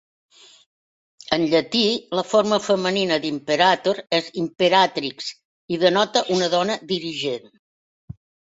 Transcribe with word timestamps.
En 1.35 1.43
llatí, 1.51 1.81
la 2.19 2.23
forma 2.29 2.59
femenina 2.69 3.19
d'"imperator" 3.27 4.01
és 4.21 4.33
"imperatrix" 4.47 5.31
i 5.77 5.81
denota 5.87 6.27
una 6.39 6.51
dona 6.59 6.81
dirigent. 6.97 7.49